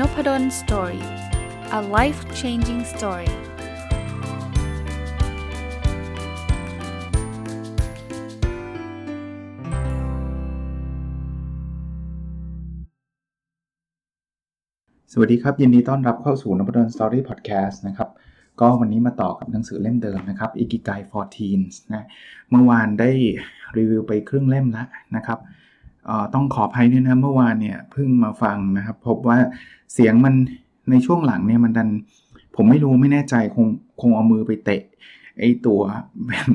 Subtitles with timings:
[0.00, 1.04] Nopadol Story
[1.78, 3.34] a life changing story ส
[15.18, 18.08] วัสดีครับ ยินดีต้อนรับเข้าสู่ Nopadol Story Podcast นะครับ
[18.60, 22.04] ก็วันนี้มาต่อกับหนังสือเล่มเดิมนะครับ i k i g a i for Teens นะ
[22.50, 23.10] เมื่อวานได้
[23.76, 25.38] รีวิวไปครึ่งเล่มแล้วนะครับ
[26.34, 29.38] ต้องขออภัยด้วยนะเมื่อวานเนี่ยเพิ่งมาฟังนะครับ พบว่า
[29.94, 30.34] เสียงมัน
[30.90, 31.88] ในช่วงหลังเนี่ยมันดัน
[32.56, 33.66] ผมไม่รู้ไม่แน่ใจคง
[34.00, 34.82] คงเอามือไปเตะ
[35.40, 35.80] ไอ้ตัว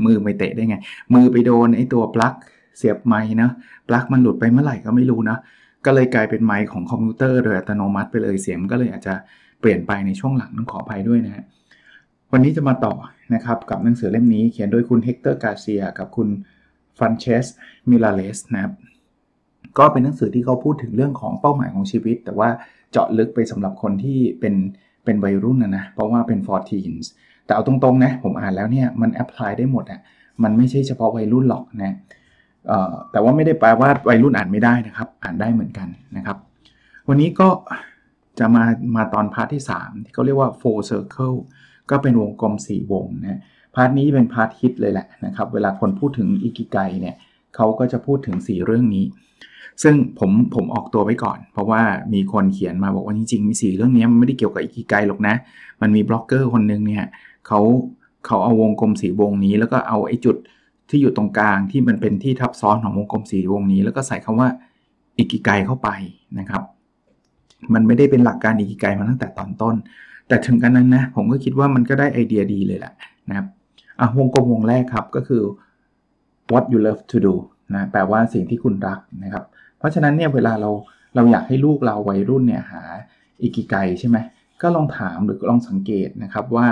[0.05, 0.77] มือไปเตะได้ไง
[1.13, 2.33] มือไปโดนไอ้ตัวปลั๊ก
[2.77, 3.49] เสียบไมค์นะ
[3.87, 5.37] ปลั๊กมันหลุดไปเมื่อไหร่ก็ไม่รู้นะ
[5.85, 9.13] ก็เลยกลายเป็นไมค์ของคอมพิวเตอร์โดยอัตโนมัติไปเลยเสียงก็เลยอาจจะ
[9.59, 11.45] เปลี่ยนไปในช่วงหลังต้องขออภัยด้วยนะฮะ
[12.31, 12.93] วันนี้จะมาต่อ
[13.35, 16.27] นะครับกับหนังสือเล่มนี้เขียนโดยคุณเฮกเตอร์การ์เซียกับคุณ
[16.99, 17.45] ฟรานเซส
[17.89, 18.73] มิราเลสนะครับ
[19.77, 22.49] ก็เป็นหนังสือที่เขาพูดถึงเรื่องของเป้าหมายของชีวิต แต่ว่า
[22.91, 24.55] เจาะลึกไปสำหรับคนที่เป็น
[25.05, 27.05] เป็นวัยรุ่นนะนะเพราะว่าเป็น for teens
[27.45, 29.99] แต่เอาตรงๆนะผมอ่านแล้วเนี่ยมัน apply ได้หมดอะ
[30.43, 31.93] มันไม่ใช่เฉพาะวัยรุ่นหรอกนะ
[33.11, 36.37] แต่ว่าไม่ได้แปลว่าวัยรุ่นอ่านไม่ได้นะครับ อ่านได้เหมือนกันนะครับ
[37.07, 37.49] วันนี้ก็
[38.39, 38.63] จะมา
[38.95, 41.37] มาตอน part ที่ 3 ที่เขาเรียกว่า four circle
[41.89, 43.39] ก็เป็นวงกลม 4 วงนะ
[43.75, 47.15] part นี้เป็น part ฮิตเลยแหละนะครับ เวลาคนพูดถึงอิกิไกเนี่ย
[47.55, 49.05] เขาก็จะพูดถึง 4 เรื่องนี้
[49.83, 51.81] ซึ่งผมผมออกตัวไว้ก่อน เพราะว่า
[52.13, 55.35] มีคนเขียนมาบอกว่าจริงๆมีสี่เรื่องนี้มันไม่ได้เกี่ยวกับอิกิไกหรอกนะ
[55.81, 57.05] มันมีบล็อกเกอร์คนหนึ่งเนี่ย
[57.47, 57.59] เขา
[58.25, 60.35] เขาเอาวงกลมสี่วงนี้ แล้วก็เอาไอ้จุด
[60.89, 64.49] ที่อยู่ตรงกลางที่มันเป็นที่ทับซ้อนของวงกลมสี่วงนี้ แล้วก็ใส่คำว่า
[65.17, 65.89] อิกิไกเข้าไป
[66.39, 66.63] นะครับ
[67.73, 69.75] มันไม่ได้เป็นหลักการอิกิไกมาตั้งแต่ตอนต้น
[70.27, 72.93] แต่ถึงกันนั้นนะผมก็คิดว่ามันก็ได้ไอเดียดีเลยแหละ
[73.29, 73.47] นะครับ
[73.99, 75.43] อะวงกลมวงแรกครับก็คือ
[76.51, 77.35] what you love to do
[77.75, 79.43] นะแปลว่าสิ่งที่คุณรักนะครับ
[79.77, 80.71] เพราะฉะนั้นเนี่ยเวลาเรา
[81.15, 82.83] เราอยากให้ลูกเราวัยรุ่นเนี่ยหา
[83.41, 84.17] อิกิไกใช่ไหม
[84.61, 86.67] ก็ลองถามหรือลองสังเกตนะครับว่า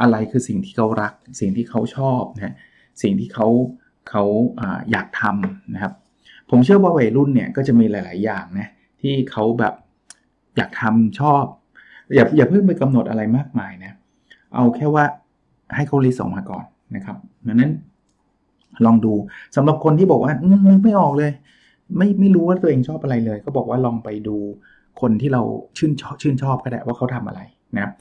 [0.00, 2.54] อะไรคือสิ่งที่เขารัก สิ่งที่เขาชอบนะ
[3.02, 3.48] สิ่งที่เขา
[4.10, 4.24] เขา
[4.60, 5.92] อาอยากทำนะครับ
[6.50, 8.68] ผมเชื่อว่าวัยรุ่นเนี่ยก็จะมีหลาย ๆ อย่างนะ
[9.00, 9.74] ที่เขาแบบ
[10.56, 11.44] อยากทำชอบ
[12.14, 13.92] อย่าอย่าเพิ่งไปกำหนดอะไรมากมายนะ
[14.54, 15.04] เอาแค่ว่า
[15.74, 16.64] ให้เขาลิสต์ออกมาก่อน
[16.96, 17.72] นะครับดังนั้น
[18.84, 19.12] ลองดู
[19.56, 21.32] สำหรับคนที่บอกว่านึกไม่ออกเลย
[21.96, 24.36] ไม่ไม่รู้ว่าตัวเองชอบอะไรเลย ก็บอกว่าลองไปดู
[25.00, 25.42] คนที่เรา
[25.78, 27.40] ชื่นชอบชื่นชอบก็ได้ว่าเขาทำอะไร
[27.74, 27.92] นะครับ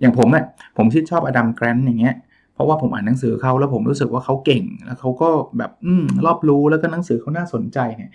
[0.00, 0.44] อย่างผมเนี่ย
[0.76, 2.16] ผมชื่นชอบอดัมแกรนอย่างเงี้ย
[2.54, 8.10] เพราะว่าผมอ่านหนังสือเขาแล้วผมรู้สึกว่าเขาเก่ง แล้วเขาก็แบบอืมรอบรู้แล้วก็หนังสือเขาน่าสนใจเนี่ย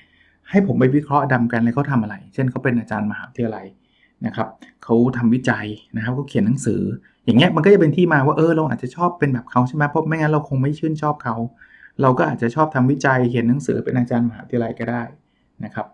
[0.49, 3.65] ให้ผมไปวิเคราะห์อดัมแกรนเลยเขาทาอะไร เช่นเขาเป็นอาจารย์มหาวิทยาลัย
[4.25, 4.47] นะครับ
[4.83, 5.65] เขาทำวิจัย
[5.95, 6.81] นะครับเขาเขียนหนังสือ
[7.25, 11.35] อย่างเงี้ยมันก็จะเป็นที่มาว่าเออเราอาจจะชอบเป็นแบบเขาใช่ไหมเพราะไม่งั้นเราคงไม่ชื่นชอบเขา
[12.01, 15.03] เราก็อาจจะชอบทำวิจัยเขียนหนังสือเป็นอาจารย์มหาวิทยาลัยก็ได้
[15.65, 15.87] นะครับ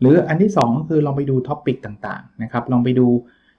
[0.00, 3.06] หรืออันที่2ก็คือลองไปดูท็อปิกต่างๆนะครับลองไปดู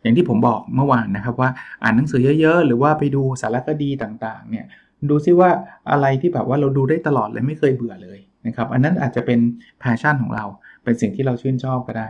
[0.01, 1.49] อย่างที่ผมบอกเมื่อวานนะครับว่า
[1.83, 4.65] อ่านหนังสือเยอะๆ หรือว่าไปดูสารคดีต่างๆเนี่ย
[5.09, 5.49] ดูซิว่า
[5.91, 9.39] อะไรที่แบบว่าเราดูได้ตลอดเลยไม่เคยเบื่อเลยนะครับอันนั้นอาจจะเป็น
[9.79, 10.45] passion ของเรา
[10.83, 12.07] เป็นสิ่งที่เราชื่นชอบก็ได้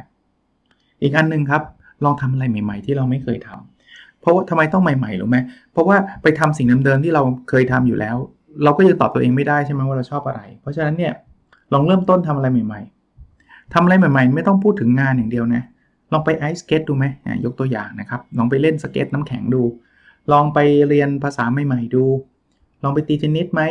[1.01, 1.61] อีกอันนึงครับ
[2.03, 5.37] ลองทำอะไรใหม่ ๆ ที่เราไม่เคยทำเพราะว่าทำไมต้องใหม่ๆรู้ไหม
[5.71, 8.17] เพราะว่าไปทำสิ่งเดิมๆที่เราเคยทำอยู่แล้ว
[8.63, 11.13] เราก็ยังตอบตัวเองไม่ได้ใช่ไหมว่าเราชอบอะไร เพราะฉะนั้นเนี่ย
[11.73, 12.81] ลองเริ่มต้นทำอะไรใหม่
[13.27, 15.63] ๆทำอะไรใหม่ๆ ไม่ต้องพูดถึงงานอย่างเดียวนะ
[16.13, 17.05] ลองไปไอซ์สเก็ตดูไหม
[17.45, 19.63] ยกตัวอย่างนะครับ ลองไปเล่นสเก็ตน้ำแข็งดู
[20.31, 22.05] ลองไปเรียนภาษาใหม่ๆดู
[22.83, 23.63] ลองไปตีเทนนิสไหม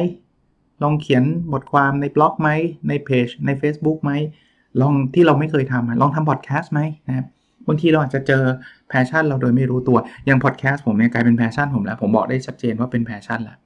[0.82, 2.48] ลองเขียนบทความในบล็อกไหม
[2.88, 4.12] ในเพจ ใน Facebook ไหม
[4.80, 7.26] ลองที่เราไม่เคยทำลองทำพอดแคสต์ไหมนะครับ
[7.66, 8.42] บางทีเราอาจจะเจอ
[8.88, 13.58] passion เราโดยไม่รู้ตัว อย่างพอดแคสต์ผมเนี่ยกลายเป็น passion ผมแล้ว ผมบอกได้ชัดเจนว่าเป็น passion แล้ว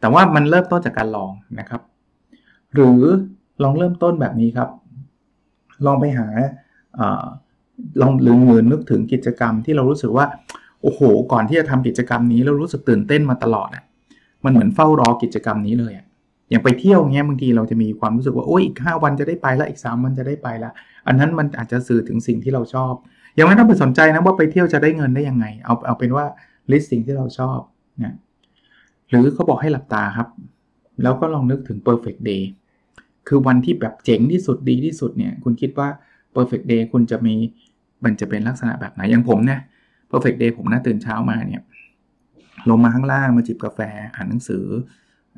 [0.00, 1.82] แต่ว่ามันเริ่มต้นจากการลองนะครับ
[2.74, 3.00] หรือ
[3.62, 4.68] ลองเริ่มต้นแบบนี้ครับ
[5.86, 6.28] ลองไปหา
[6.98, 7.00] อ
[8.00, 10.26] ลองลืมเงินนึกถึงกิจกรรมที่เรารู้สึกว่า
[10.82, 11.00] โอ้โห
[11.32, 13.84] ก่อนที่จะทำกิจกรรมนี้เรารู้สึกตื่นเต้นมาตลอดอะ
[14.44, 16.06] มันเหมือนเฝ้ารอกิจกรรมนี้เลยอะ
[16.50, 20.72] อย่างไปเที่ยวเงี้ยบางทีเราจะมีความรู้สึกว่าโอ้ยอีก 5 วันจะได้ไปแล้วอีก 3 วันจะได้ไปล้ว
[21.06, 22.92] อันนั้นมันอาจจะสื่อถึงสิ่งที่เราชอบ
[23.38, 26.24] ยังไม่ต้องไปสนใจนะว่าไปเที่ยวจะได้เงินได้ยังไง เอาเอาเป็นว่า
[26.72, 27.58] ลิสต์สิ่งที่เราชอบ
[28.04, 28.14] นะ
[29.08, 30.28] หรือเขาบอกให้หลับตาครับ
[31.02, 32.42] แล้วก็ลองนึกถึง perfect day
[33.28, 35.88] คือวันที่แบบเจ๋งที่สุดดีที่สุดเนี่ย คุณคิดว่า
[36.34, 37.34] perfect day คุณจะมี
[38.04, 39.60] มันจะเป็นลักษณะแบบไหนอย่างผมเนี่ย
[40.10, 41.62] perfect day ผมนะตื่นเช้ามาเนี่ย
[42.70, 43.80] ลงมาข้างล่างมาจิบกาแฟ
[44.14, 44.66] อ่านหนังสือ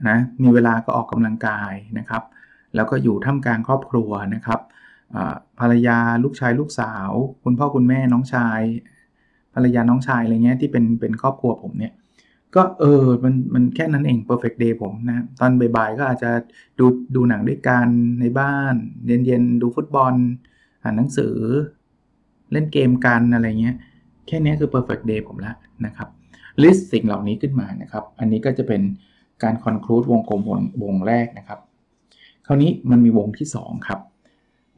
[0.09, 2.23] นะมีเวลาก็ออกกำลังกายนะครับ
[2.75, 4.61] แล้วก็อยู่ท่ามกลางครอบครัวนะครับ
[5.61, 7.11] ภรรยาลูกชายลูกสาว
[7.45, 8.61] คุณพ่อคุณแม่น้องชาย
[9.55, 11.93] ภรรยาน้องชายอะไรเงี้ยที่เป็นเป็นครอบครัวผมเนี่ย
[12.57, 16.31] ก็เออ มันมันแค่นั้นเอง perfect day ผมนะ ตอนบ่ายๆก็อาจจะ
[16.79, 17.89] ดูดูหนังด้วยกัน
[18.21, 18.75] ในบ้าน
[19.07, 20.15] เย็นๆ ดูฟุตบอล
[20.83, 21.35] อ่านหนังสือ
[22.53, 23.77] เล่นเกมกันอะไรเงี้ย
[24.27, 25.55] แค่นี้คือ perfect day ผมละ
[25.87, 26.09] นะครับ
[26.63, 28.83] list สิ่งเหล่านี้ขึ้นมานะครับ อันนี้ก็จะเป็น
[29.43, 31.61] การ conclude วงกลมวงวงแรกนะครับ
[32.47, 34.01] คราวนี้มันมีวงที่ 2 ครับ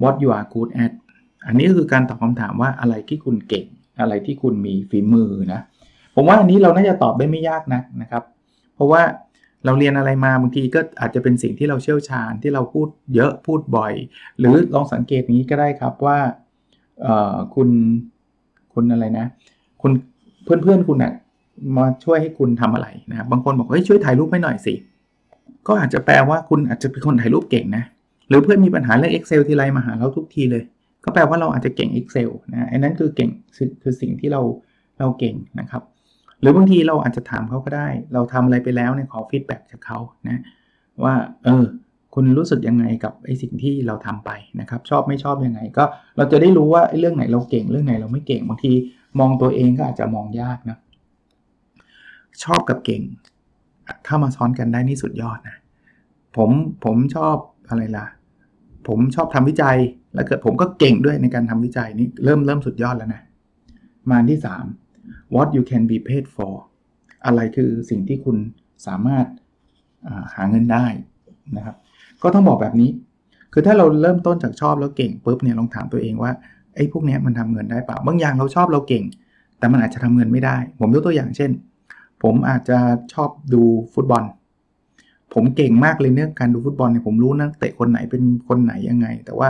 [0.02, 0.92] what you are good at
[1.46, 3.66] อันนี้ก็คือการตอบคำถามว่าอะไรที่คุณเก่ง
[4.00, 5.60] อะไรที่คุณมีฝีมือนะ
[6.14, 8.23] ผมว่าอันนี้เราน่าจะตอบได้ไม่ยากนักนะครับ
[8.75, 9.03] เพราะว่า
[9.64, 13.93] เราเรียนอะไรมาบางทีก็อาจจะเป็นสิ่งที่เราเชี่ยวชาญที่เราพูดเยอะพูดบ่อย
[14.38, 16.19] หรือลองสังเกตนี้ก็ได้ครับว่า
[17.55, 17.69] คุณ
[18.75, 19.26] คุณอะไรนะ
[19.82, 19.93] คุณ
[20.44, 21.12] เพื่อนเพื่อนคุณนะ่ะ
[21.76, 24.75] มาช่วยให้คุณทำอะไรนะครับบางคนบอกเฮ้ยช่วยถ่ายรูปให้หน่อยสิ
[25.67, 27.85] ก็อาจจะแปลว่าคุณอาจจะเป็นคนถ่ายรูปเก่งนะ
[28.29, 30.62] หรือเพื่อนมีปัญหาเรื่อง Excel ทีไรมาหาเราทุกทีเลย
[31.05, 33.31] ก็แปลว่าเราอาจจะเก่ง Excel นะอันนั้นคือเก่ง
[33.82, 34.41] คือสิ่งที่เรา
[34.99, 35.82] เราเก่งนะครับ
[36.43, 39.99] หรือบางทีเราอาจจะถามเขาก็ได้ เราทำอะไรไปแล้วเนี่ยขอฟีดแบ็จากเขา
[40.29, 40.41] นะ
[41.05, 41.65] ว่าเออ
[42.15, 44.31] คุณรู้สึกยังไงกับไอ้สิ่งที่เราทำไป
[44.61, 45.85] นะครับ ชอบไม่ชอบยังไง ก็
[46.17, 48.73] เราจะได้รู้ว่าเรื่องไหนเราเก่งเรื่องไหนเราไม่เก่งบางที
[49.21, 50.79] มองตัวเองก็อาจจะมองยากนะ
[52.44, 53.03] ชอบกับเก่ง
[54.06, 55.56] ถ้ามาซ้อนกันได้นี่สุดยอดนะ
[56.37, 56.50] ผม
[56.85, 57.37] ผมชอบ
[57.69, 58.06] อะไรล่ะ
[58.89, 59.77] ผมชอบทำวิจัย
[60.15, 63.23] แล้วเกิดผมก็เก่งด้วยในการทำวิจัยนี่เริ่มเริ่มสุดยอดแล้วนะ
[64.11, 64.81] มาที่3
[65.34, 66.54] what you can be paid for
[67.26, 68.37] อะไรคือสิ่งที่คุณ
[68.87, 69.26] สามารถ
[70.34, 70.87] หาเงินได้
[71.56, 71.76] นะครับ
[72.22, 72.90] ก็ต้องบอกแบบนี้
[73.52, 76.32] คือถ้าเราเริ่มต้นจากชอบแล้วเก่งปุ๊บเนี่ยลองถามตัวเองว่า
[76.75, 79.04] ไอ้พวกนี้มันทำเงินได้เปล่าบางอย่างเราชอบเราเก่ง
[79.58, 81.50] แต่มันอาจจะทำเงินไม่ได้ ผมยกตัวอย่างเช่น
[82.22, 82.78] ผมอาจจะ
[83.12, 83.62] ชอบดู
[83.94, 84.25] ฟุตบอล
[85.34, 89.48] ผมเก่งมากเลยเรื่องการดูฟุตบอลเนี่ยผมรู้นักเตะคนไหนเป็นคนไหนยังไง แต่ว่า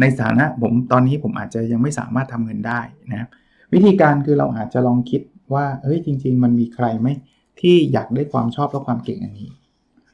[0.00, 3.28] ในฐานะผมตอนนี้ผมอาจจะยังไม่สามารถทำเงินได้นะครับ
[3.72, 5.22] วิธีการคือเราอาจจะลองคิด
[5.54, 7.08] ว่าเฮ้ยจริง ๆ มันมีใครไหม
[7.60, 9.48] ที่อยากได้ความชอบและความเก่งอันนี้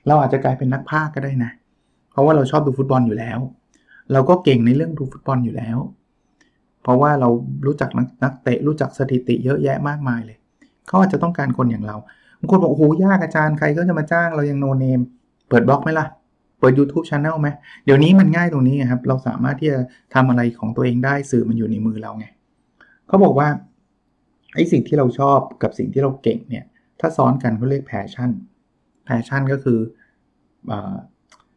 [0.06, 1.50] เราอาจจะกลายเป็นนักพากก็ได้นะ
[2.10, 3.38] เพราะว่าเราชอบดูฟุตบอลอยู่แล้ว
[4.12, 5.78] เราก็เก่งในเรื่องดูฟุตบอลอยู่แล้ว
[6.82, 7.28] เพราะว่าเรา
[7.66, 7.90] รู้จัก
[8.24, 10.38] นักเตะรู้จักสถิติเยอะแยะมากมายเลย
[10.86, 11.96] เขาอาจจะต้องการคนอย่างเรา
[12.40, 15.00] บางคนบอกโอ้โหยากอาจารย์ใครก็จะมาจ้างเรายัง no name
[15.48, 16.06] เปิดบล็อกไหมล่ะ
[16.58, 17.48] เปิด YouTube Channel ไหม
[17.84, 19.80] เดี๋ยวนี้มันง่ายตรงนี้ครับ เราสามารถที่จะ
[20.14, 22.26] ทำอะไรของตัวเองได้สื่อมันอยู่ในมือเราไง
[23.08, 23.48] เขาบอกว่า
[24.54, 26.64] ไอ้สิ่งที่เราชอบกับสิ่งที่เราเก่งเนี่ย
[27.00, 28.30] ถ้าซ้อนกันเขาเรียก passion
[29.04, 29.78] passion ก็คือ
[30.70, 30.72] อ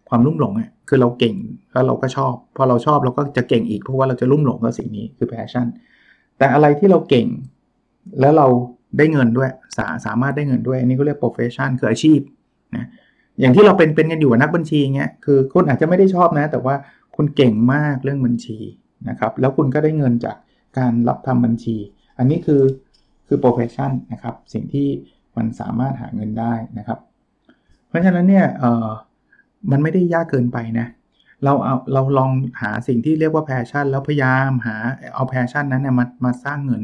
[0.10, 1.36] ความลุ่มหลงอะคือเราเก่ง
[1.74, 5.66] แล้วเราก็ชอบพอเราชอบเราก็จะเก่งอีกเพราะว่าเราจะลุ่มหลงกับสิ่งนี้คือ passion
[6.38, 7.28] แต่อะไรที่เราเก่ง
[8.20, 8.48] แล้วเรา
[8.98, 12.20] ได้เงินด้วยสาสามารถได้เงินด้วยอันนี้เขาเรียก profession คืออาชีพ
[12.76, 12.88] นะ
[13.40, 16.76] อย่างที่เราเป็นเป็นกันอยู่นักบัญชีเงี้ยคือคุณอาจจะไม่ได้ชอบนะ แต่ว่า
[17.16, 18.60] คุณเก่งมากเรื่องบัญชี
[19.10, 20.36] นะครับแล้วคุณก็ได้เงินจาก
[20.78, 21.78] การรับทำบัญชี
[22.18, 22.64] อันนี้คือ
[23.28, 24.88] คือ profession นะครับ สิ่งที่
[25.38, 27.00] มันสามารถหาเงินได้นะครับ
[27.88, 28.88] เพราะฉะนั้นเนี่ยเออ
[29.72, 30.88] มันไม่ได้ยากเกินไปนะ
[31.44, 32.32] เราเอาเราลอง
[32.62, 34.76] หาสิ่งที่เรียกว่า passion แล้วพยายามหา
[35.16, 36.82] เอา passion นั้นเนี่ยมามาสร้างเงิน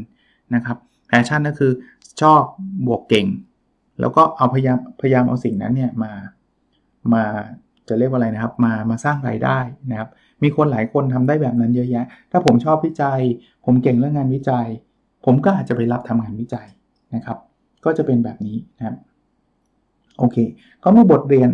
[0.54, 1.72] นะครับแพชชั่นก็คือ
[2.20, 2.42] ชอบ
[2.86, 3.26] บวกเก่ง
[4.00, 6.12] แล้วก็เอาพยายามพยายามเอาสิ่งนั้นเนี่ยมา
[7.12, 7.24] มา
[7.88, 9.58] จะเรียกว่าอะไรนะครับ มามาสร้างรายได้
[9.90, 10.08] นะครับ
[10.42, 13.20] มีคนหลายคนทำได้แบบนั้นเยอะแยะ ถ้าผมชอบวิจัย
[13.64, 14.66] ผมเก่งเรื่องงานวิจัย
[15.24, 16.66] ผมก็อาจจะไปรับทำงานวิจัย
[17.14, 17.38] นะครับ
[17.84, 18.96] ก็จะเป็นแบบนี้นะครับ
[20.18, 20.36] โอเค
[20.80, 21.50] เขามีบทเรียน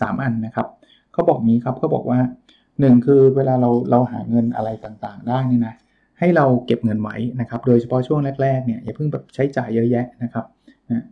[0.00, 0.66] สามอันนะครับ
[1.12, 2.20] เขาบอกนี้ครับเขาบอกว่า
[2.64, 5.74] 1 คือเวลาเราเราหาเงินอะไรต่างๆ ได้นี่นะ
[6.18, 10.44] ให้เราเก็บเงินไว้นะครับ โดยเฉพาะช่วงแรกๆเนี่ยอย่าเพิ่งแบบใช้จ่ายเยอะแยะนะครับ
[10.90, 11.04] นะ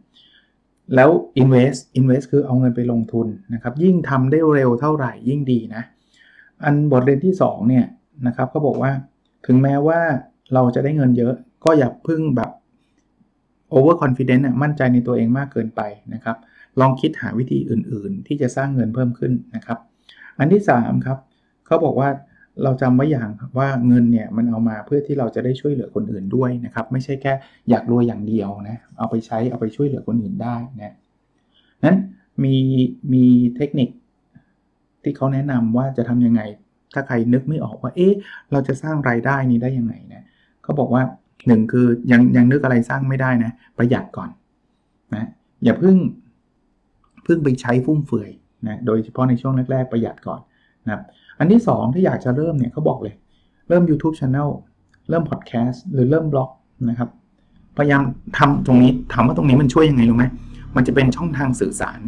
[0.94, 5.82] แล้ว invest invest คือเอาเงินไปลงทุนนะครับ ยิ่งทำได้เร็วเท่าไหร่ยิ่งดีนะ
[6.64, 7.86] อันบทเรียนที่2เนี่ย
[8.26, 8.92] นะครับเขาบอกว่า
[9.46, 10.00] ถึงแม้ว่า
[10.54, 11.34] เราจะได้เงินเยอะ
[11.64, 12.50] ก็อย่าพึ่งแบบ
[13.72, 15.80] over confident มั่นใจในตัวเองมากเกินไป
[16.14, 16.36] นะครับ
[16.80, 19.78] ลองคิดหาวิธีอื่นๆ ที่จะสร้างเงินเพิ่มขึ้นนะครับ
[20.38, 21.18] อันที่3ครับ
[21.66, 22.08] เขาบอกว่า
[22.62, 27.32] เราจำไว้อย่างว่าเงินเนี่ยมันเอามาเพื่อที่เราจะได้ช่วยเหลือคนอื่นด้วยนะครับ ไม่ใช่แค่
[27.70, 30.94] อยากรวยอย่างเดียวนะเอาไปใช้เอาไปช่วยเหลือคนอื่นได้นะ
[31.84, 31.98] นั้น
[32.44, 32.56] มี
[33.12, 33.24] มี
[33.56, 33.88] เทคนิค
[35.06, 36.42] ที่เขาแนะนำว่าจะทํำยังไง
[36.94, 38.12] ถ้าใครนึกไม่ออกว่า เอ๊ะ
[38.52, 40.22] เราจะสร้างรายได้นี้ได้ยังไงนะ
[40.62, 41.02] เขาบอกว่า
[41.46, 44.30] หนึ่งคือยังยังนึกอะไรสร้างไม่ได้นะ ประหยัดก่อน
[45.14, 45.28] นะ
[45.64, 45.96] อย่าเพิ่ง
[47.24, 48.30] เพิ่งไปใช้ฟุ่มเฟือย
[48.68, 50.40] นะโดยเฉพาะในช่วงแรกๆประหยัดก่อน
[50.84, 51.02] นะครับ
[51.38, 53.14] อันที่ 2 ที่อยากจะเริ่มเนี่ยเขาบอกเลย
[53.68, 54.50] เริ่ม YouTube Channel
[55.08, 56.50] เริ่ม Podcast หรือเริ่มบล็อก
[56.90, 57.10] นะครับ
[57.76, 58.02] พยายาม
[58.38, 60.24] ทำตรงนี้ถามว่าตรงนี้มันช่วยยังไงรู้ไหม
[60.76, 62.00] มันจะเป็นช่องทางสื่อสาร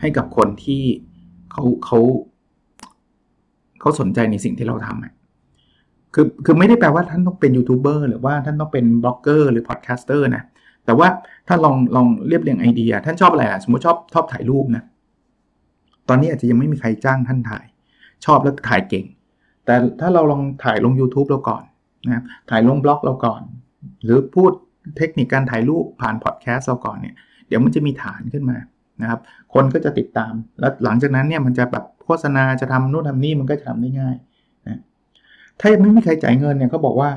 [0.00, 0.82] ให้กับคนที่
[1.52, 1.98] เขาเขา
[3.80, 5.12] เขาสนใจในสิ่งที่เราทำอะ
[6.14, 10.42] คือคือไม่ได้แปลว่าท่านต้องเป็นยูทูบเบอร์หรือว่าท่านต้องเป็นบล็อกเกอร์หรือ podcaster นะ
[10.84, 11.08] แต่ว่า
[11.48, 14.84] ถ้าลองลองเรียบเรียงไอเดีย ท่านชอบอะไรอะสมมติชอบชอบถ่ายรูปนะ
[16.08, 17.64] ตอนนี้อาจจะยังไม่มีใครจ้างท่านถ่าย
[18.24, 19.06] ชอบแล้วถ่ายเก่ง
[19.64, 21.62] แต่ถ้าเราลองถ่ายลง YouTube เราก่อน
[22.06, 23.42] นะถ่ายลงบล็อกเราก่อน
[24.04, 24.52] หรือพูด
[24.96, 27.14] เทคนิคการถ่ายรูปผ่านพอดแคสต์เราก่อนเนี่ย
[27.48, 28.58] เดี๋ยวมันจะมีฐานขึ้นมา
[29.00, 29.20] นะครับ
[29.54, 34.16] คนก็จะติดตาม แล้วหลังจากนั้นเนี่ยมันจะแบบ โฆษณาจะทำโน่นทำนี่มันก็จะทำได้ง่าย
[34.66, 34.78] นะ
[35.60, 37.10] ถ้าไม่มีใครจ่ายเงินเนี่ยก็บอกว่า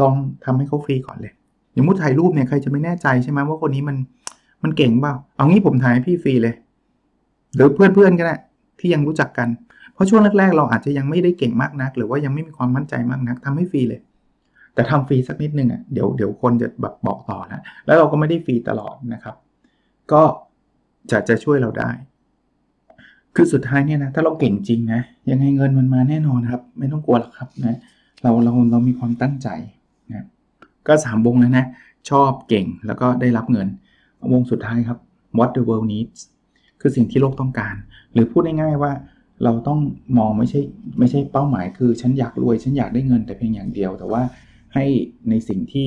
[0.00, 0.12] ลอง
[0.44, 1.32] ทำให้เขาฟรีก่อนเลย
[1.72, 3.96] อย่างมุดถ่ายรูปเนี่ยใครจะไม่แน่ใจใช่ไหมว่าคนนี้มัน
[4.62, 6.54] มันเก่งเปล่า เอางี้ผมถ่ายให้พี่ฟรีเลย
[7.54, 8.36] หรือเพื่อนๆก็ได้
[8.78, 9.48] ที่ยังรู้จักกัน
[9.94, 14.00] เพราะช่วงแรกๆ เราอาจจะยังไม่ได้เก่งมากนัก หรือว่ายังไม่มีความมั่นใจมากนักทำให้ฟรีเลย
[14.74, 19.36] แต่ทำฟรีสักนิดนึงอะเดี๋ยวเดี๋ยวคนจะแบบบอกต่อนะแล้วเราก็ไม่ได้ฟรีตลอดนะครับ
[20.12, 20.22] ก็
[21.10, 21.90] จะจะช่วยเราได้
[23.36, 25.00] คือสุดท้ายเนี่ยนะถ้าเราเก่งจริงนะ
[25.30, 27.78] ยังไงเงินมันมาแน่นอนครับ ไม่ต้องกลัวหรอกครับนะ
[28.22, 29.48] เราเราเรามีความตั้งใจ
[30.10, 30.24] นะ
[30.86, 31.64] ก็สามวงแล้วนะ
[32.10, 33.68] ชอบเก่งแล้วก็ได้รับเงิน
[34.32, 34.98] วงสุดท้ายครับ
[35.38, 36.20] what the world needs
[36.80, 37.74] คือสิ่งที่โลกต้องการ
[38.12, 38.92] หรือพูดง่ายๆว่า
[39.44, 39.78] เราต้อง
[40.18, 40.60] มองไม่ใช่
[40.98, 44.22] ไม่ใช่เป้าหมายคือฉันอยากรวยฉันอยากได้เงินแต่เพียงอย่างเดียว แต่ว่า
[44.74, 44.84] ให้
[45.30, 45.86] ในสิ่งที่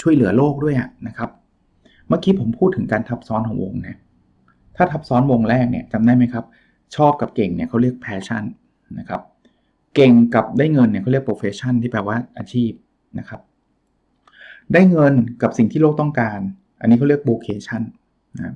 [0.00, 0.74] ช่วยเหลือโลกด้วย
[1.06, 1.30] นะครับ
[2.08, 3.96] เมื่อกี้ผมพูดถึงการทับซ้อนของวงนะ
[4.76, 6.44] ถ้าทับซ้อนวงแรกเนี่ยจำได้ไหมครับ
[6.96, 8.44] ชอบกับเก่งเนี่ยเขาเรียก passion
[8.98, 9.20] นะครับ
[9.94, 12.72] เก่งกับได้เงินเนี่ยเขาเรียก profession ที่แปลว่าอาชีพ
[13.18, 13.40] นะครับ
[14.72, 16.38] ได้เงินกับสิ่งที่โลกต้องการ
[16.80, 17.82] อันนี้เขาเรียก vocation
[18.36, 18.54] นะ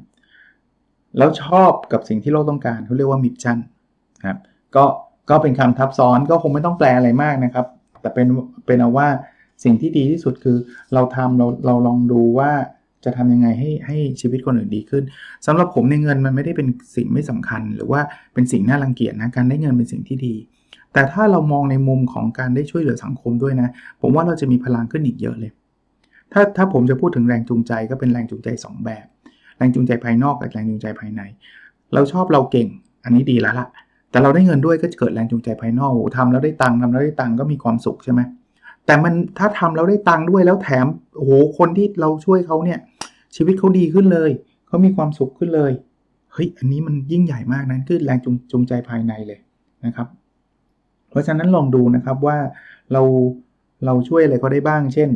[1.19, 3.59] แล้วชอบกับสิ่งที่โลกต้องการเขาเรียกว่า mission
[4.21, 4.39] นะครับ
[4.77, 4.85] ก็
[5.31, 7.67] ก็เป็นคำทับซ้อนก็คงไม่ต้องแปลอะไรมากนะครับ
[8.01, 8.27] แต่เป็น
[8.67, 9.09] เป็นเอาว่า
[9.65, 10.57] สิ่งที่ดีที่สุดคือ
[10.95, 12.51] เราทำเราเราลองดูว่า
[13.05, 15.05] จะทำยังไงให้ให้ชีวิตคนอื่นดีขึ้น
[15.47, 18.01] สำหรับผมในเงินมันไม่ได้เป็นสิ่งไม่สำคัญ หรือว่า
[18.35, 20.35] เป็นสิ่งน่ารังเกียจนะการได้เงินเป็นสิ่งที่ดี
[20.93, 23.69] แต่ถ้าเรามองในมุมของการได้ช่วยเหลือสังคมด้วยนะ
[24.01, 25.53] ผมว่าเราจะมีพลังขึ้นอีกเยอะเลย
[26.33, 29.07] ถ้าถ้าผมจะพูดถึงแรงจูงใจก็เป็นแรงจูงใจ 2 แบบ
[29.57, 31.23] แรงจูงใจภายนอกกับแรงจูงใจภายใน
[31.95, 32.69] เราชอบเราเก่ง
[33.05, 33.69] อันนี้ดีแล้วล่ะ
[34.11, 38.21] แต่เราได้เงินด้วยก็เกิดแรงจูงใจภายนอกทำแล้วได้ตังค์ทำแล้วได้ตังค์ก็มีความสุขใช่ไหม
[38.87, 42.79] แต่มันถ้าทำแล้วได้ตังค์ด้วยแล้วแถมโอ้โหคนที่เราช่วยเขาเนี่ย
[43.37, 44.31] ชีวิตเขาดีขึ้นเลย
[44.67, 45.73] เขามีความสุขขึ้นเลย
[46.33, 48.19] เฮ้ยอันนี้มันยิ่งใหญ่มากนั้นคือแรง
[48.51, 49.41] จูงใจภายในเลย
[49.87, 50.09] นะครับ
[51.11, 52.39] เพราะฉะนั้นลองดูนะครับว่า
[52.93, 53.03] เรา
[53.85, 55.11] เราช่วยอะไรเขาได้บ้าง เช่น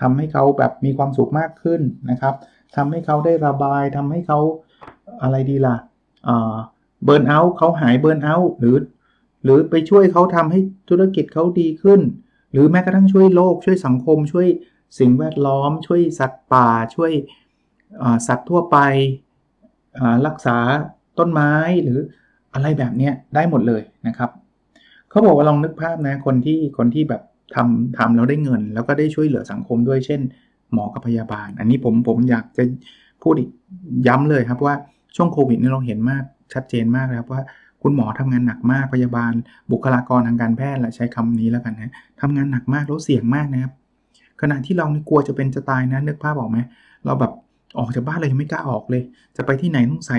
[0.00, 2.34] ทำให้เขาแบบมีความสุขมากขึ้นนะครับ
[2.76, 4.38] ทำให้เขาได้ระบายทำให้เขา
[5.22, 5.76] อะไรดีล่ะ
[7.04, 8.76] เบิร์นเอาท์เขาหายเบิร์นเอาท์หรือ
[9.44, 12.00] หรือไปช่วยเขาทำให้ธุรกิจเขาดีขึ้น
[12.52, 14.48] หรือแม้กระทั่งช่วยโลก ช่วยสังคม ช่วย
[14.98, 17.12] สิ่งแวดล้อม ช่วยสัตว์ป่า ช่วย
[18.26, 18.76] สัตว์ทั่วไป
[20.26, 20.56] รักษา
[21.18, 21.98] ต้นไม้หรือ
[22.54, 24.30] อะไรแบบนี้ได้หมดเลยนะครับ
[25.10, 27.22] เขาบอกว่าลองนึกภาพนะคนที่คนที่แบบ
[27.54, 30.20] ทำทำแล้วได้เงิน แล้วก็ได้ช่วยเหลือสังคมด้วยเช่น
[30.72, 32.62] หมอกับพยาบาล อันนี้ผมผมอยากจะ
[33.22, 33.50] พูดอีก
[34.06, 34.74] ย้ำเลยครับว่า
[35.16, 36.22] ช่วงโควิดนี่เราเห็นมาก
[36.54, 37.42] ชัดเจนมากแล้วว่า
[37.82, 39.32] คุณหมอทำงานหนักมากพยาบาล
[39.72, 43.72] บุคลากรทางการแพทย์แหละใช้คำนี้แล้วกันนะทำงานหนักมากแล้วเสี่ยงมากนะครับ
[44.40, 46.58] ขณะที่เรานี่กลัวจะเป็นจะตายนะนึกภาพออกไหม
[47.04, 47.32] เราแบบ
[47.78, 49.02] ออกจากบ้านเลยยังไม่กล้าออกเลย
[49.36, 50.18] จะไปที่ไหนต้องใส่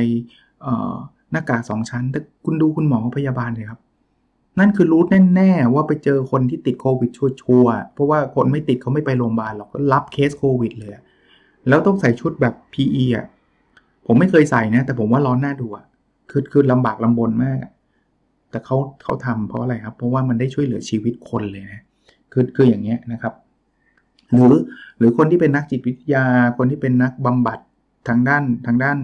[1.31, 3.79] หน้ากากสองชั้น แต่คุณดูคุณหมอพยาบาลเลยครับ
[4.59, 5.01] นั่นคือรู้
[5.35, 7.25] แน่ๆว่าไปเจอคนที่ติดโควิดชั
[7.61, 10.91] วร์เพราะว่าคนไม่ติดเขาไม่ไปโรงพยาบาลหรอกก็รับเคสโควิดเลย
[11.67, 13.25] แล้วต้องใส่ชุดแบบ PE อะ
[14.05, 15.85] ผมไม่เคยใส่นะ แต่ผมว่าร้อนหน้าดูอะ
[16.29, 17.57] คือคือลำบากลำบนมาก
[18.51, 21.81] แต่เขาเขาทำเพราะอะไรครับ เพราะว่ามันได้ช่วยเหลือชีวิตคนเลยนะ
[22.31, 23.33] คือคืออย่างเงี้ยนะครับ
[24.33, 24.61] หรือ
[24.97, 26.25] หรือคนที่เป็นนักจิตวิทยา
[26.57, 27.59] คนที่เป็นนักบำบัด
[28.07, 28.97] ทางด้านทางด้าน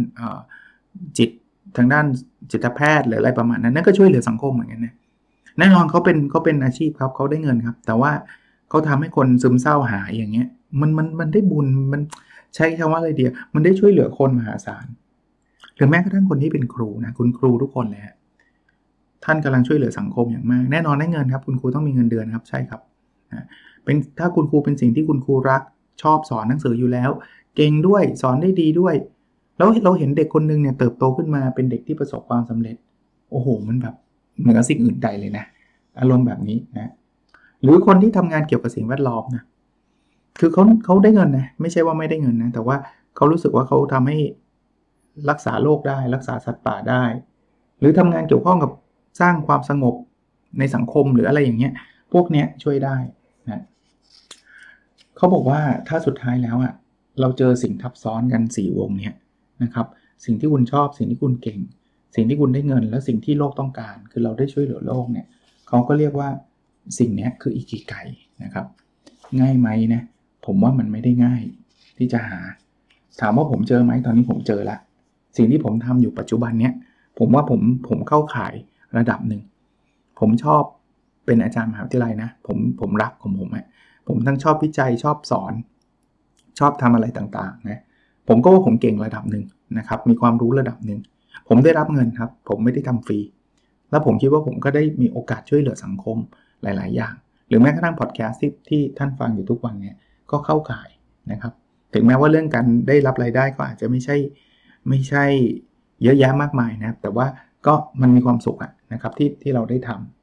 [1.17, 1.29] จิต
[1.77, 2.05] ทางด้าน
[2.51, 4.93] จิตแพทย์หรืออะไรประมาณนั้นนั่นก็ช่วยเหลือสังคมเหมือนกันนะ
[5.59, 8.11] แน่นอนเขาเป็นเขาเป็นอาชีพครับเขาได้เงินครับ แต่ว่า
[8.69, 10.47] เขาทาให้คนซึมเศร้าหายอย่างเงี้ย
[10.81, 12.01] มันมันมันได้บุญมัน
[12.55, 14.85] ใช้คำว่าอะไรเดียวมันได้ช่วยเหลือคนมหาศาล
[15.75, 18.15] หรือแม้กระทั่งคนที่เป็นครูนะคุณครูทุกคนเลยฮะ
[19.25, 22.81] ท่านกำลังช่วยเหลือสังคมอย่างมาก แน่นอนได้เงินครับ คุณครูต้องมีเงินเดือนครับใช่ครับ
[23.87, 25.61] เป็นถ้าคุณครูเป็นสิ่งที่คุณครูรัก
[26.01, 27.09] ชอบสอนหนังสืออยู่แล้ว
[27.55, 28.95] เก่งด้วยสอนได้ดีด้วย
[29.57, 32.75] แล้วเราเห็นเด็กคนนึงเนี่ยเติบโตขึ้นมาเป็นเด็กที่ประสบความสำเร็จ
[33.31, 33.95] โอ้โห มันแบบ
[34.41, 35.45] เหนือสิ่งอื่นใดเลยนะ
[35.99, 36.91] อารมณ์แบบนี้นะ
[37.63, 39.43] หรือคนที่ทำงานเกี่ยวกับสิ่งแวดล้อมนะ
[40.39, 42.75] คือเขาเขาได้เงินนะไม่ใช่ว่าไม่ได้เงินนะแต่ว่า
[43.15, 44.17] เขารู้สึกว่าเขาทำให้
[45.29, 47.03] รักษาโลกได้ รักษาสัตว์ป่าได้
[47.79, 48.71] หรือทำงานเกี่ยวข้องกับ
[49.21, 49.95] สร้างความสงบ
[50.59, 51.73] ในสังคมหรืออะไรอย่างเงี้ย
[52.13, 52.97] พวกเนี้ยช่วยได้
[53.49, 53.61] นะ
[55.17, 56.73] เขาบอกว่าถ้าสุดท้ายแล้วอะ่ะ
[57.21, 59.15] เราเจอสิ่งทับซ้อนกัน 4 วงเนี้ย
[59.63, 59.87] นะครับ
[60.25, 61.59] สิ่งที่คุณชอบสิ่งที่คุณเก่ง
[62.15, 65.25] สิ่งที่คุณได้เงิน และสิ่งที่โลกต้องการ คือเราได้ช่วยเหลือโลกเนี่ย
[65.67, 66.29] เขาก็เรียกว่า
[66.99, 67.93] สิ่งนี้คืออิกิไก
[68.43, 68.65] นะครับ
[69.39, 70.01] ง่ายไหมนะ
[70.45, 71.41] ผมว่ามันไม่ได้ง่าย
[71.97, 72.39] ที่จะหา
[73.21, 74.77] ถามว่าผมเจอไหมตอนนี้ผมเจอละ
[75.37, 76.73] สิ่งที่ผมทำอยู่ปัจจุบันเนี้ย
[77.19, 78.53] ผมว่าผมผมเข้าขาย
[78.97, 79.41] ระดับหนึ่ง
[80.19, 80.63] ผมชอบ
[81.25, 83.65] เป็นอาจารย์มหาวิทยาลัยนะผมผมรักของผมอะ
[84.07, 85.53] ผมทั้งชอบวิจัยชอบสอน
[86.59, 87.81] ชอบทำอะไรต่างๆนะ
[88.27, 89.45] ผมก็ว่าผมเก่งระดับหนึ่ง
[89.77, 90.99] นะครับ มีความรู้ระดับหนึ่ง
[91.47, 93.19] ผมได้รับเงินครับ ผมไม่ได้ทำฟรี
[93.91, 96.17] แล้วผมคิดว่าผมก็ได้มีโอกาสช่วยเหลือสังคม
[96.63, 97.13] หลาย ๆ อย่าง
[97.47, 99.95] หรือแม้กระทั่งพอดแคสต์ที่ท่านฟังอยู่ทุกวันเนี่ย
[100.31, 100.89] ก็เข้าข่าย
[101.31, 101.53] นะครับ
[101.93, 104.15] ถึงแม้ว่าเรื่องการได้รับรายได้ก็อาจจะไม่ใช่
[104.89, 105.23] ไม่ใช่
[106.03, 107.27] เยอะแยะมากมายนะ แต่ว่า
[107.67, 108.57] ก็มันมีความสุข
[108.93, 110.16] นะครับที่ที่เราได้ทำนะ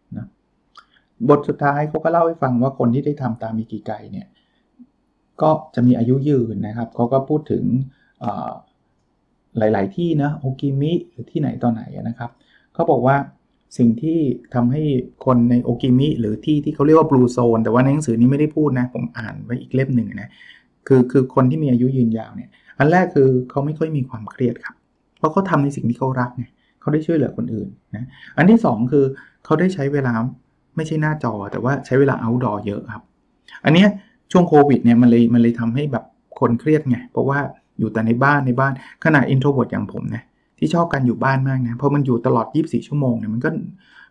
[1.29, 4.27] บทสุดท้ายเขาก็เล่าให้ฟังว่าคนที่ได้ทำตามมิกิไกเนี่ย
[5.43, 7.65] ก็จะมีอายุยืนนะครับเขาก็พูดถึง
[9.59, 12.31] หลาย ๆ ที่นะโอกิมิหรือที่ไหนตอนไหนนะครับ
[12.75, 13.17] เขาบอกว่า
[13.79, 14.19] สิ่งที่
[14.55, 14.83] ทำให้
[15.25, 20.31] คนในโอกิมิหรือที่ที่เขาเรียกว่าบลูโซนแต่ว่าในหนังสือนี้ไม่ได้พูดนะ ผมอ่านไว้อีกเล่มหนึ่งนะ
[20.87, 24.77] คือคือคนที่มีอายุยืนยาวเนี่ย อันแรกคือเขาไม่ค่อยมีความเครียดครับ
[25.19, 26.45] เพราะเขาทำในสิ่งที่เขารักไง
[26.81, 29.05] เขาได้ช่วยเหลือคนอื่นนะอันที่ 2 คือ
[29.45, 30.15] เขาได้ใช้เวลา
[30.77, 33.03] ไม่ใช่หน้าจอ แต่ว่าใช้เวลา outdoor เยอะครับ
[33.65, 33.85] อันนี้
[34.33, 36.05] ช่วงโควิดเนี่ยมันเลยมันเลยทำให้แบบ
[36.39, 37.39] คนเครียดไง เพราะว่า
[37.79, 38.73] อยู่แต่ในบ้านในบ้าน
[39.05, 40.23] ขนาด introvert อย่างผมนะ
[40.59, 43.51] ที่ชอบการอยู่บ้านมากนะเพราะมันอยู่ตลอด 24 ชั่วโมงเนี่ยมันก็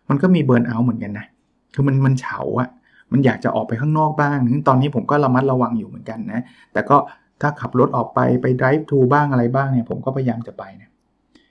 [0.08, 1.26] มันก็มี burn out เหมือนกันนะ
[1.74, 2.68] คือมันมันเฉาอะ
[3.12, 6.40] มันอยากจะออกไปข้างนอกบ้างตอนนี้ผมก็ระมัดระวังอยู่เหมือนกันนะ
[6.72, 6.96] แต่ก็
[7.40, 10.90] ถ้าขับรถออกไปไป drive to บ้างอะไรบ้างเนี่ยผมก็พยายามจะไปนะ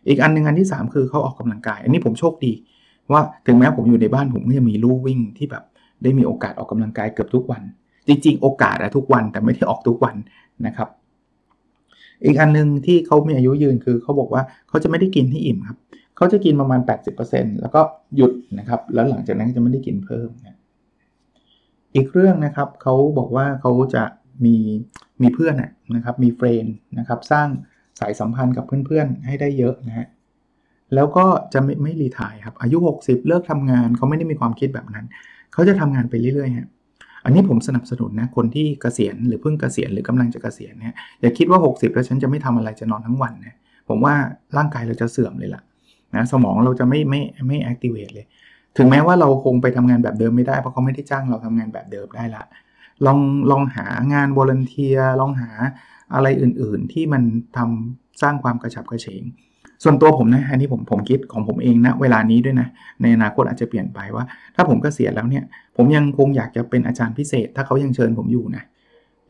[0.07, 2.53] อีกอันหนึ่งอันที่ 3 คือเขาออกกำลังกาย อันนี้ผมโชคดี
[3.11, 5.63] ว่าถึงแม้ผมอยู่ในบ้านผมก็ยังมีลู่วิ่งที่แบบ
[6.03, 7.61] ได้มีโอกาสออกกำลังกายเกือบทุกวัน
[8.07, 10.15] จริง ๆ โอกาสอะทุกวันแต่ไม่ได้ออกทุกวัน
[10.65, 10.89] นะครับ
[12.25, 15.77] อีกอันนึงที่เขามีอายุยืนคือเขาบอกว่าเขาจะไม่ได้กินให้อิ่มครับ
[16.15, 16.81] เขาจะกินประมาณ
[17.21, 17.81] 80%แล้วก็
[18.15, 20.57] หยุดนะครับ แล้วหลังจากนั้นจะไม่ได้กินเพิ่มนะ
[21.95, 24.03] อีกเรื่องนะครับเขาบอกว่าเขาจะ
[24.45, 24.55] มี
[25.21, 25.55] มีเพื่อน
[25.95, 26.65] นะครับ มีเฟรน
[26.99, 27.47] นะครับ สร้าง
[27.99, 30.07] สายสัมพันธ์กับเพื่อนๆให้ได้เยอะนะฮะ
[30.95, 35.05] แล้วก็จะไม่ไม่รีทายครับ อายุ 60 เลิกทำงานเขาไม่ได้มีความคิดแบบนั้น
[35.53, 36.67] เขาจะทำงานไปเรื่อยๆฮะ
[37.25, 43.55] อันนี้ผมสนับสนุนนะคนที่เกษียณหรือเพิ่งเกษียณหรือกำลังจะเกษียณเนี่ยอย่าคิดว่า 60 แล้วฉันจะไม่ทำอะไรจะนอนทั้งวันนะ
[43.89, 44.13] ผมว่า
[44.57, 45.61] ร่างกายเราจะเสื่อมเลยล่ะ
[46.15, 48.25] นะสมองเราจะไม่ไม่ไม่ activate เลย
[48.77, 52.43] ถึงแม้ว่าเราคงไปทำงานแบบเดิมไม่ได้เพราะเขาไม่ได้จ้างเราทำงานแบบเดิมได้ละ
[53.05, 53.19] ลอง
[53.51, 55.49] ลองหางาน volunteer ลองหา
[56.13, 57.23] อะไรอื่นๆ ที่มัน
[57.57, 59.23] ทำสร้างความกระฉับกระเฉง
[59.83, 62.67] ส่วนตัวผมนะอันนี้ผมผมคิดของผมเองนะเวลานี้ด้วยนะ
[63.01, 65.43] ในอนาคตอาจจะเปลี่ยนไปว่า ถ้าผมเกษียณแล้วเนี่ย
[65.77, 68.63] ผมยังคงอยากจะเป็นอาจารย์พิเศษ ถ้าเขายังเชิญผมอยู่นะ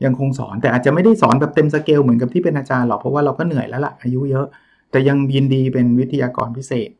[0.04, 4.46] ยังคงสอนแต่อาจจะไม่ได้สอนแบบเต็มสเกลเหมือนกับที่เป็นอาจารย์หรอกเพราะว่าเราก็เหนื่อยแล้วละ่ะอายุเยอะ
[4.90, 6.90] แต่ยังยินดีเป็นวิทยากรพิเศษ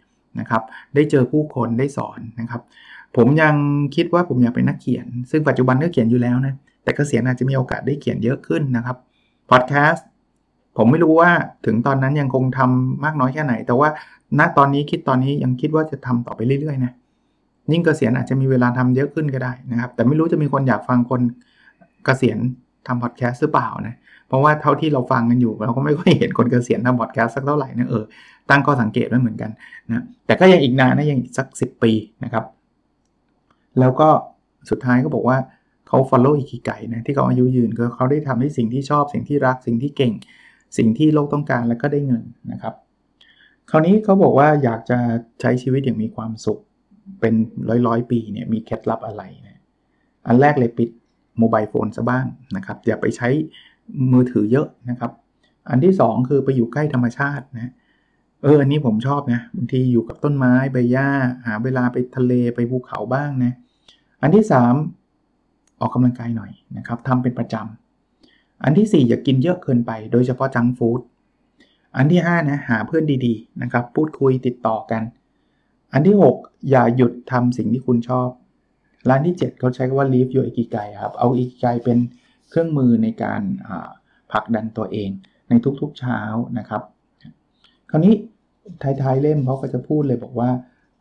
[0.40, 0.62] นะครับ
[0.94, 2.62] ได้เจอผู้คนได้สอนนะครับ
[3.16, 3.54] ผมยัง
[3.96, 8.96] คิดว่าผมอยากเป็นนักเขียน ซึ่งปัจจุบันก็เขียนอยู่แล้วนะแต่กเกษียณอาจจะมีโอกาสได้เขียนเยอะขึ้นนะครับ
[9.50, 10.06] พอดแคสต์
[10.76, 11.30] ผมไม่รู้ว่า
[11.66, 13.88] ถึงตอนนั้นยังคงทำมากน้อยแค่ไหน แต่ว่า
[14.38, 16.92] ณตอนนี้คิดตอนนี้ยังคิดว่าจะทำต่อไปเรื่อยๆนะ
[17.72, 21.20] ยิ่งเกษียณอาจจะมีเวลาทำเยอะขึ้นก็ได้นะครับ แต่ไม่รู้จะมีคนอยากฟังคน
[22.04, 22.38] เกษียณ
[22.86, 23.94] ทำพอดแคสต์หรือเปล่านะ
[24.28, 28.04] เพราะว่าเท่าที่เราฟังกันอยู่เราก็ไม่ค่อยเห็นคนเกษียณทำพอดแคสต์สักเท่าไหร่นะเออ
[28.50, 29.50] ตั้งข้อสังเกตไว้เหมือนกัน
[29.88, 31.92] นะแต่ก็ยังอีกนานนะยังอีกสัก 10 ปี
[32.24, 32.44] นะครับ
[33.80, 34.08] แล้วก็
[34.70, 35.38] สุดท้ายก็บอกว่า
[35.88, 40.12] เขา follow อีกิไก่นะที่เขาอายุยืนก็เขาได้ทำให้สิ่งที่ชอบสิ่งที่รักสิ่งที่เก่ง
[40.76, 42.22] สิ่งที่โลกต้องการแล้วก็ได้เงิน
[42.52, 42.74] นะครับ
[43.70, 44.98] คราวนี้เขาบอกว่าอยากจะ
[45.40, 46.60] ใช้ชีวิตอย่างมีความสุข
[47.20, 47.34] เป็น
[47.68, 49.60] ร้อยร้อยปีเนี่ยมีเคล็ดลับอะไรนะ
[50.26, 50.88] อันแรกเลยปิด
[51.38, 53.28] โมบายโฟนซะบ้างนะครับ อย่าไปใช้
[54.12, 55.12] มือถือเยอะนะครับ
[55.70, 57.72] อันที่ 2 คือไปอยู่ใกล้ธรรมชาตินะ
[58.42, 61.08] เอออันนี้ผมชอบนะบางทีอยู่กับต้นไม้ใบหญ้า
[61.46, 63.52] หาเวลาไปทะเลไปภูเขาบ้างนะ
[64.22, 64.44] อันที่
[65.10, 67.83] 3 ออกกำลังกายหน่อยนะครับทำเป็นประจำ
[68.64, 71.00] อันที่ 4 อย่ากกินเยอะเกินไป โดยเฉพาะจังฟู้ด
[71.96, 75.02] อันที่5นะหาเพื่อนดีๆนะครับ พูดคุยติดต่อกัน
[75.92, 78.28] อันที่ 6 อย่าหยุดทำสิ่งที่คุณชอบ
[79.08, 81.98] ร้านที่ 7 เขาใช้คำว่า live your ikigai ครับ เอาอิกิไกเป็น
[82.48, 83.42] เครื่องมือในการ
[84.30, 85.10] ผลักดันตัวเอง
[85.48, 86.20] ในทุกๆเช้า
[86.58, 86.82] นะครับ
[87.90, 88.14] คราวนี้
[88.82, 90.50] ท้ายๆเล่มเขาก็จะพูดเลยบอกว่า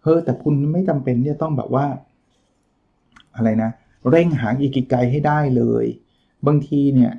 [0.04, 1.86] เฮ้แต่คุณไม่จำเป็นที่จะต้องแบบว่า
[3.36, 3.71] อะไรนะ
[4.10, 5.86] เร่งหาอิกิไกให้ได้เลย
[6.47, 7.12] บางทีเนี่ย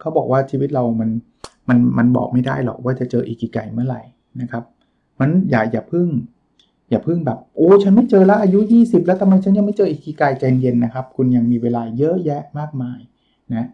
[0.00, 1.10] เขาบอกว่าชีวิตเรามัน
[1.68, 4.02] มันมันบอกไม่ได้หรอกว่าจะเจออิกิไกเมื่อไหร่
[4.40, 4.64] นะครับ
[5.20, 6.08] มันอย่าอย่าพึ่ง
[6.90, 13.00] อย่าพึ่งแบบโอ้ฉันไม่เจอแล้วอายุ 20 แล้วทำไมฉันยังไม่เจออิกิไกใจเย็นนะครับ คุณยังมีเวลาเยอะแยะมากมาย
[13.54, 13.68] นะ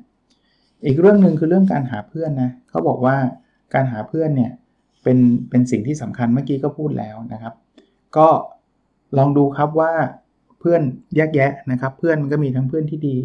[0.86, 3.16] อีกเรื่องหนึ่งคือเรื่องการหาเพื่อนนะเขาบอกว่า
[3.74, 4.52] การหาเพื่อนเนี่ย
[5.02, 5.18] เป็น
[5.50, 7.54] เป็นสิ่งที่สำคัญเมื่อกี้ก็พูดแล้วนะครับ
[8.16, 8.28] ก็
[9.18, 9.92] ลองดูครับว่า
[10.60, 10.82] เพื่อน
[11.16, 13.16] แยกแยะนะครับ เพื่อนมันก็มีทั้งเพื่อนที่ดี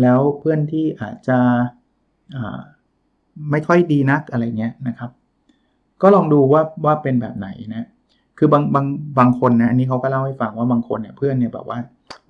[0.00, 1.38] แล้วเพื่อนที่อาจจะ
[3.50, 5.10] ไม่ค่อยดีนักอะไรเงี้ยนะครับ
[6.02, 7.86] ก็ลองดูว่าว่าเป็นแบบไหนนะ
[8.38, 8.86] คือบางบาง
[9.18, 11.78] บางคนนะอันนี้เขาก็เล่าให้ฟังว่าบางคนเนี่ยเพื่อนเนี่ยแบบว่า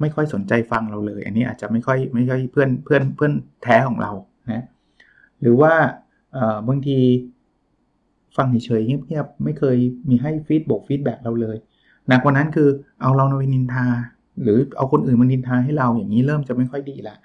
[0.00, 3.32] ไม่ค่อยสนใจฟังเราเลย อันนี้อาจจะไม่ค่อยไม่ค่อยเพื่อนเพื่อนเพื่อน
[3.62, 4.12] แท้ของเรา
[4.52, 4.64] นะ
[5.40, 5.72] หรือว่า
[6.68, 6.98] บางที
[8.36, 9.76] ฟังเฉยๆเงียบๆไม่เคย
[10.08, 11.56] มีให้ฟีดบอกฟีดแบ็เราเลย
[12.08, 12.68] หนักกว่านั้นคือ
[13.00, 13.86] เอาเราไปนินทา
[14.42, 17.16] หรือเอาคนอื่นมานินทาให้เราอย่างนี้เริ่มจะไม่ค่อยดีละ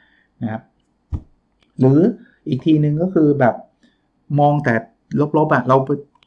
[0.41, 0.61] นะครับ
[1.79, 1.99] หรือ
[2.47, 3.55] อีกทีนึงก็คือแบบ
[4.39, 4.73] มองแต่
[5.38, 5.77] ลบๆอะ่ะเรา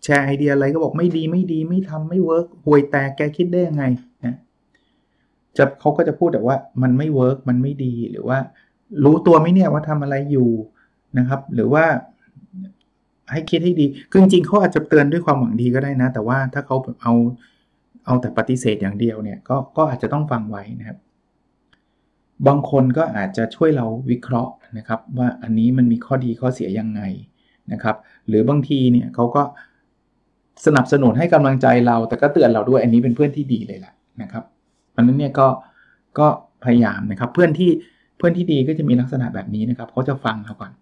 [0.04, 3.84] แชร์ไอเดียอะไรก็บอกไม่ดีไม่ดีไม่ทำไม่ work ห่วยแตกแกคิดได้ยังไง
[4.24, 4.36] นะ
[5.56, 8.38] จะเขาก็จะพูดแต่ว่ามันไม่ work มันไม่ดีหรือว่า
[9.04, 10.50] รู้ตัวไหมเนี่ยว่าทำอะไรอยู่
[11.18, 11.84] นะครับ หรือว่า
[13.32, 17.12] ให้คิดให้ดีคือจริงๆเขาอาจจะเตือนด้วยความหวังดีก็ได้นะ แต่ว่าถ้าเขาเอา
[18.06, 20.98] เอาแต่ปฏิเสธอย่างเดียวเนี่ยก็ก็อาจจะต้องฟังไว้นะครับ
[22.46, 27.02] บางคนก็อาจจะช่วยเราวิเคราะห์นะครับว่าอันนี้มันมีข้อดีข้อเสียยังไง
[27.72, 27.96] นะครับ
[28.28, 29.42] หรือบางทีเนี่ยเขาก็
[30.66, 34.44] สนับสนุนให้กำลังใจเรา แต่ก็เตือนเราด้วยอันนี้เป็นเพื่อนที่ดีเลยแหละนะครับ
[34.96, 35.48] อันนั้นเนี่ยก็
[36.18, 36.26] ก็
[36.64, 37.70] พยายามนะครับเพื่อนที่
[38.18, 40.72] เพื่อนที่ดีก็จะมีลักษณะแบบนี้นะครับเขาจะฟังเราก่อน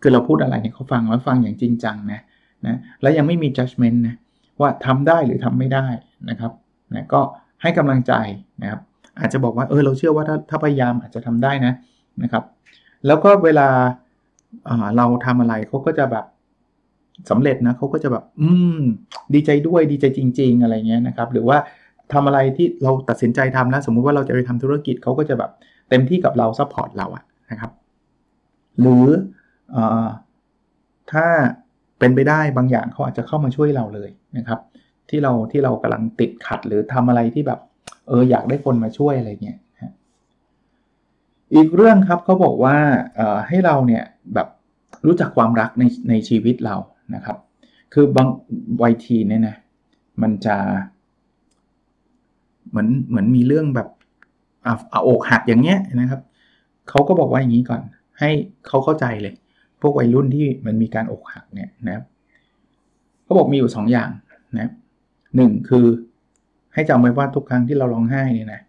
[0.00, 2.20] คือเราพูดอะไรเนี่ยเขาฟังแล้วฟังอย่างจริงจังนะ
[2.66, 4.14] นะแล้วยังไม่มี judgment นะ
[4.60, 5.86] ว่าทำได้หรือทำไม่ได้
[6.30, 6.52] นะครับ
[6.94, 7.20] นะก็
[7.62, 8.12] ให้กำลังใจ
[8.62, 8.80] นะครับ
[9.20, 11.74] อาจจะบอกว่าเออเราเชื่อว่าถ้าถ้าพยายามอาจจะทำได้นะ
[12.22, 12.44] นะครับ
[13.06, 13.68] แล้วก็เวลา
[14.96, 16.24] เราทำอะไรเขาก็จะแบบ
[17.30, 18.80] สำเร็จนะเขาก็จะแบบ อืม
[19.34, 21.58] ดีใจด้วยดีใจจริง ๆ อะไรเงี้ยนะครับ หรือว่า
[22.12, 25.50] ทำอะไรที่เราตัดสินใจทำแล้วสมมุติว่าเราจะไปทำธุรกิจเขาก็จะแบบ
[25.90, 27.72] เต็มที่กับเรา support เราอะนะครับ
[28.80, 29.06] หรือ
[29.74, 29.76] อ
[31.12, 31.26] ถ้า
[31.98, 34.60] เป็นไปได้บางอย่างเขาอาจจะเข้ามาช่วยเราเลยนะครับ
[35.10, 37.60] ที่เราที่เรากำลังติดขัดหรือทำอะไรที่แบบ
[38.08, 39.58] เอออยากได้คนมาช่วยอะไรเงี้ย
[41.54, 42.76] อีกเรื่องครับเขาบอกว่า
[43.48, 44.48] ให้เราเนี่ยแบบ
[45.06, 46.76] รู้จักความรักในในชีวิตเรา
[47.14, 47.36] นะครับ
[47.94, 48.28] คือบาง
[48.82, 49.56] วัยทีเนี่ยนะ
[50.22, 50.56] มันจะ
[52.68, 53.88] เหมือนเหมือนมีเรื่องแบบ
[54.66, 56.20] อาอกหักอย่างเงี้ยนะครับ
[56.88, 57.80] เขาก็บอกว่าอย่างนี้ก่อน
[58.18, 58.30] ให้
[58.66, 59.34] เขาเข้าใจเลย
[59.80, 62.04] พวกวัยรุ่นที่มันมีการอกหักเนี่ยนะครับ
[63.24, 64.10] เขาบอกมีอยู่2ออย่าง
[64.58, 64.70] นะ
[65.36, 65.86] หนึ่งคือ
[66.74, 68.62] ให้จำไว้ว่าทุกครั้งที่เราร้องไห้เนี่ยนะ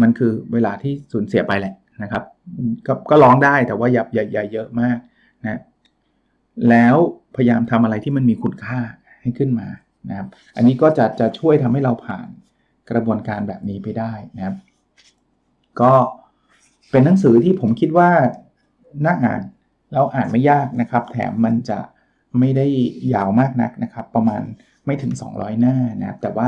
[0.00, 2.24] มันคือเวลาที่สูญเสียไปแหละนะครับ
[2.86, 4.98] ก็ก็ร้องได้แต่ว่าอย่าอย่าอย่าเยอะมาก
[5.42, 5.60] นะ
[6.68, 6.96] แล้ว
[7.36, 8.80] พยายามทำอะไรที่มันมีคุณค่า
[9.22, 9.68] ให้ขึ้นมา
[10.08, 12.28] นะครับ อันนี้ก็จะจะช่วยทำให้เราผ่าน
[12.90, 14.56] กระบวนการแบบนี้ไปได้นะครับ
[15.80, 15.92] ก็
[16.90, 18.10] เป็นหนังสือที่ผมคิดว่า
[19.04, 19.42] น่าอ่าน
[19.92, 21.78] แล้วอ่านไม่ยากนะครับ แถมมันจะ
[22.38, 22.66] ไม่ได้
[23.14, 24.42] ยาวมากนักนะครับ ประมาณ
[24.86, 26.46] ไม่ถึง 200 หน้านะครับ แต่ว่า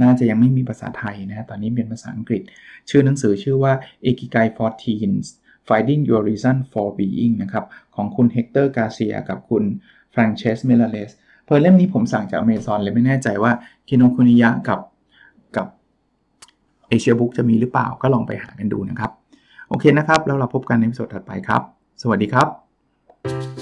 [0.00, 2.42] น่าจะยังไม่มีภาษาไทยนะตอนนี้เป็นภาษาอังกฤษ
[2.90, 3.72] ชื่อหนังสือชื่อว่า
[4.08, 5.26] Ikigai for Teens
[5.68, 7.64] Finding Your Reason for Being นะครับ
[7.96, 9.64] ของคุณเฮกเตอร์การ์เซียกับคุณ
[10.12, 11.10] ฟรังเชสมิราเยส
[11.44, 13.52] เพอเล่มนี้ผมสั่งจากอเมซอนเลยไม่แน่ใจว่า
[13.88, 14.80] คิโนคุนิยะกับ
[15.56, 15.66] กับ
[16.88, 19.10] เอเชียบุ๊กจะมีหรือเปล่าก็ลองไปหากันดูนะครับ
[19.68, 21.62] โอเคนะครับ แล้วเราพบกันในสดถัดไปครับ
[22.02, 23.61] สวัสดีครับ